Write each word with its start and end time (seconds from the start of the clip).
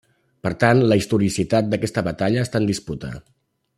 Per 0.45 0.51
tant, 0.61 0.79
la 0.91 0.97
historicitat 1.01 1.69
d'aquesta 1.73 2.05
batalla 2.11 2.47
està 2.47 2.63
en 2.63 2.67
disputa. 2.71 3.13